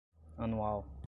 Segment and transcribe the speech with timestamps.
[0.37, 0.83] anual